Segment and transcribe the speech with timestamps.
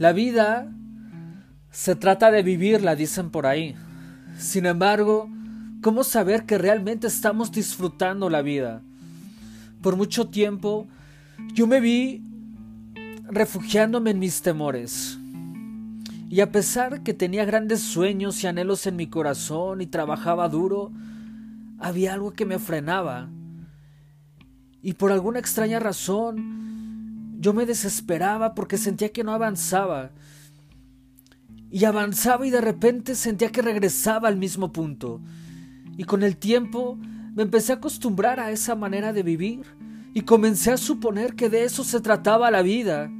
[0.00, 0.66] La vida
[1.70, 3.76] se trata de vivirla, dicen por ahí.
[4.38, 5.28] Sin embargo,
[5.82, 8.80] ¿cómo saber que realmente estamos disfrutando la vida?
[9.82, 10.88] Por mucho tiempo
[11.52, 12.24] yo me vi
[13.24, 15.18] refugiándome en mis temores.
[16.30, 20.92] Y a pesar que tenía grandes sueños y anhelos en mi corazón y trabajaba duro,
[21.78, 23.28] había algo que me frenaba.
[24.80, 26.79] Y por alguna extraña razón,
[27.40, 30.10] yo me desesperaba porque sentía que no avanzaba.
[31.70, 35.22] Y avanzaba y de repente sentía que regresaba al mismo punto.
[35.96, 36.98] Y con el tiempo
[37.34, 39.62] me empecé a acostumbrar a esa manera de vivir
[40.12, 43.10] y comencé a suponer que de eso se trataba la vida.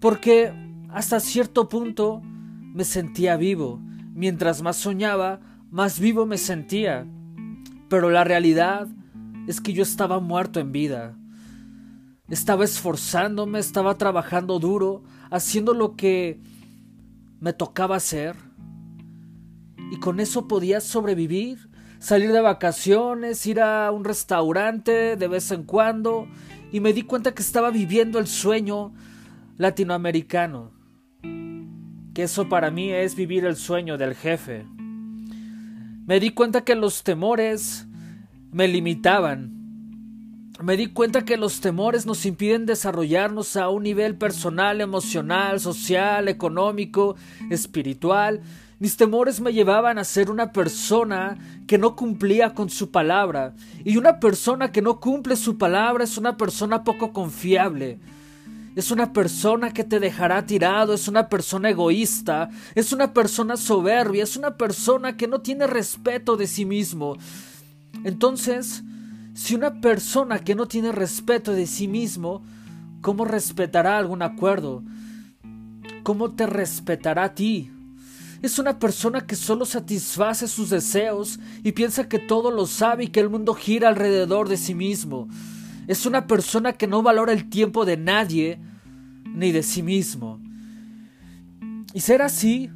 [0.00, 0.52] Porque
[0.88, 3.80] hasta cierto punto me sentía vivo.
[4.14, 5.38] Mientras más soñaba,
[5.70, 7.06] más vivo me sentía.
[7.88, 8.88] Pero la realidad
[9.46, 11.19] es que yo estaba muerto en vida.
[12.30, 16.38] Estaba esforzándome, estaba trabajando duro, haciendo lo que
[17.40, 18.36] me tocaba hacer.
[19.90, 25.64] Y con eso podía sobrevivir, salir de vacaciones, ir a un restaurante de vez en
[25.64, 26.28] cuando.
[26.70, 28.92] Y me di cuenta que estaba viviendo el sueño
[29.58, 30.70] latinoamericano.
[32.14, 34.64] Que eso para mí es vivir el sueño del jefe.
[36.06, 37.88] Me di cuenta que los temores
[38.52, 39.59] me limitaban
[40.62, 46.28] me di cuenta que los temores nos impiden desarrollarnos a un nivel personal, emocional, social,
[46.28, 47.16] económico,
[47.48, 48.40] espiritual.
[48.78, 53.54] Mis temores me llevaban a ser una persona que no cumplía con su palabra.
[53.84, 57.98] Y una persona que no cumple su palabra es una persona poco confiable.
[58.76, 64.22] Es una persona que te dejará tirado, es una persona egoísta, es una persona soberbia,
[64.22, 67.16] es una persona que no tiene respeto de sí mismo.
[68.04, 68.82] Entonces,
[69.40, 72.42] si una persona que no tiene respeto de sí mismo,
[73.00, 74.82] ¿cómo respetará algún acuerdo?
[76.02, 77.70] ¿Cómo te respetará a ti?
[78.42, 83.08] Es una persona que solo satisface sus deseos y piensa que todo lo sabe y
[83.08, 85.26] que el mundo gira alrededor de sí mismo.
[85.88, 88.60] Es una persona que no valora el tiempo de nadie
[89.24, 90.38] ni de sí mismo.
[91.94, 92.70] Y ser así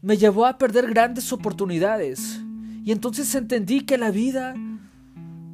[0.00, 2.40] me llevó a perder grandes oportunidades.
[2.84, 4.56] Y entonces entendí que la vida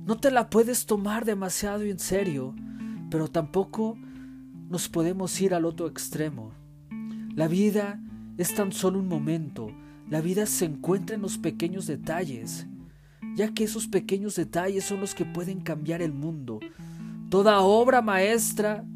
[0.08, 2.54] no te la puedes tomar demasiado en serio,
[3.10, 3.98] pero tampoco
[4.70, 6.54] nos podemos ir al otro extremo.
[7.34, 8.00] La vida
[8.38, 9.70] es tan solo un momento,
[10.08, 12.66] la vida se encuentra en los pequeños detalles,
[13.36, 16.58] ya que esos pequeños detalles son los que pueden cambiar el mundo.
[17.28, 18.86] Toda obra maestra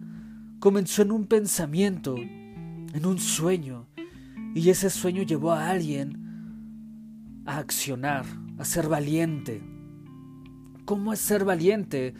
[0.60, 3.86] comenzó en un pensamiento, en un sueño,
[4.54, 8.24] y ese sueño llevó a alguien a accionar,
[8.56, 9.62] a ser valiente.
[10.92, 12.12] ¿Cómo es ser valiente?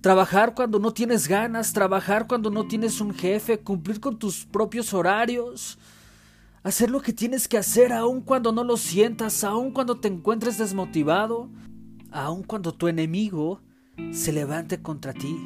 [0.00, 4.92] Trabajar cuando no tienes ganas, trabajar cuando no tienes un jefe, cumplir con tus propios
[4.92, 5.78] horarios,
[6.64, 10.58] hacer lo que tienes que hacer aun cuando no lo sientas, aun cuando te encuentres
[10.58, 11.48] desmotivado,
[12.10, 13.60] aun cuando tu enemigo
[14.10, 15.38] se levante contra ti.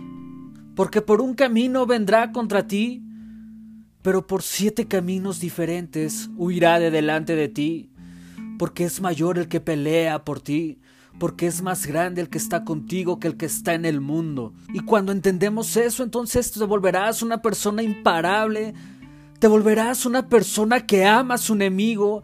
[0.75, 3.05] Porque por un camino vendrá contra ti,
[4.01, 7.91] pero por siete caminos diferentes huirá de delante de ti,
[8.59, 10.81] porque es mayor el que pelea por ti
[11.19, 14.55] porque es más grande el que está contigo que el que está en el mundo.
[14.73, 18.75] Y cuando entendemos eso, entonces te volverás una persona imparable,
[19.39, 22.23] te volverás una persona que ama a su enemigo,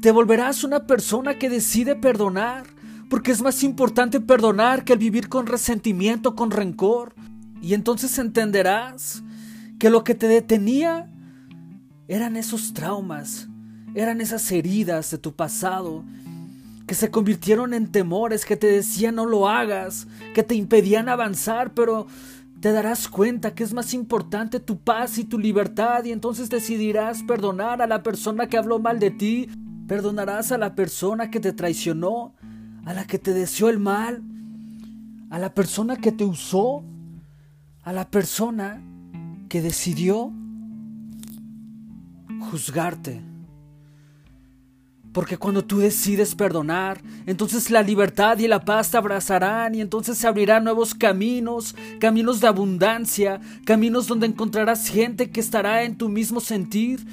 [0.00, 2.66] te volverás una persona que decide perdonar,
[3.08, 7.14] porque es más importante perdonar que el vivir con resentimiento, con rencor.
[7.60, 9.22] Y entonces entenderás
[9.78, 11.10] que lo que te detenía
[12.08, 13.48] eran esos traumas,
[13.94, 16.04] eran esas heridas de tu pasado
[16.88, 21.74] que se convirtieron en temores, que te decían no lo hagas, que te impedían avanzar,
[21.74, 22.06] pero
[22.62, 27.22] te darás cuenta que es más importante tu paz y tu libertad y entonces decidirás
[27.24, 29.50] perdonar a la persona que habló mal de ti,
[29.86, 32.34] perdonarás a la persona que te traicionó,
[32.86, 34.22] a la que te deseó el mal,
[35.28, 36.84] a la persona que te usó,
[37.82, 38.82] a la persona
[39.50, 40.32] que decidió
[42.50, 43.20] juzgarte.
[45.12, 50.18] Porque cuando tú decides perdonar, entonces la libertad y la paz te abrazarán y entonces
[50.18, 56.08] se abrirán nuevos caminos, caminos de abundancia, caminos donde encontrarás gente que estará en tu
[56.08, 57.06] mismo sentir,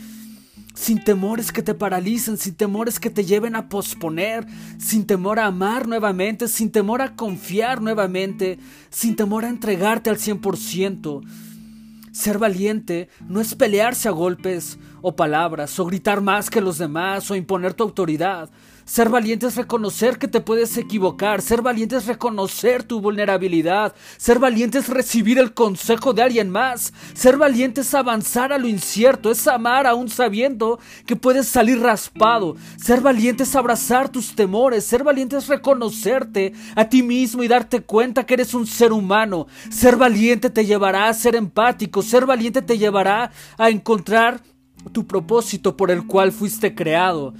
[0.73, 4.45] sin temores que te paralicen, sin temores que te lleven a posponer,
[4.77, 8.59] sin temor a amar nuevamente, sin temor a confiar nuevamente,
[8.89, 11.23] sin temor a entregarte al 100%.
[12.11, 17.29] Ser valiente no es pelearse a golpes o palabras, o gritar más que los demás,
[17.29, 18.49] o imponer tu autoridad.
[18.85, 24.39] Ser valiente es reconocer que te puedes equivocar, ser valiente es reconocer tu vulnerabilidad, ser
[24.39, 29.29] valiente es recibir el consejo de alguien más, ser valiente es avanzar a lo incierto,
[29.29, 35.03] es amar aún sabiendo que puedes salir raspado, ser valiente es abrazar tus temores, ser
[35.03, 39.97] valiente es reconocerte a ti mismo y darte cuenta que eres un ser humano, ser
[39.97, 44.41] valiente te llevará a ser empático, ser valiente te llevará a encontrar
[44.91, 47.33] tu propósito por el cual fuiste creado.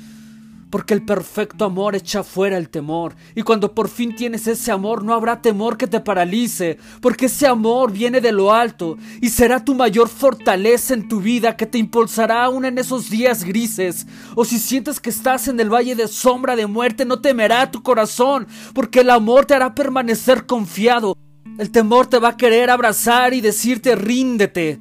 [0.69, 5.06] Porque el perfecto amor echa fuera el temor, y cuando por fin tienes ese amor
[5.06, 9.63] no habrá temor que te paralice, porque ese amor viene de lo alto y será
[9.63, 14.06] tu mayor fortaleza en tu vida que te impulsará aún en esos días grises,
[14.36, 17.81] o si sientes que estás en el valle de sombra de muerte, no temerá tu
[17.81, 21.15] corazón, porque el amor te hará permanecer confiado.
[21.57, 24.80] El temor te va a querer abrazar y decirte ríndete,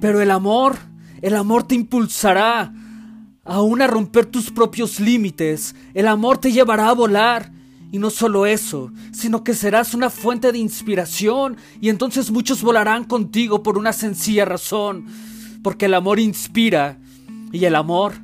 [0.00, 0.76] pero el amor,
[1.26, 2.72] el amor te impulsará
[3.44, 5.74] aún a romper tus propios límites.
[5.92, 7.50] El amor te llevará a volar.
[7.90, 13.04] Y no solo eso, sino que serás una fuente de inspiración y entonces muchos volarán
[13.04, 15.06] contigo por una sencilla razón,
[15.62, 16.98] porque el amor inspira
[17.52, 18.14] y el amor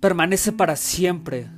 [0.00, 1.48] permanece para siempre.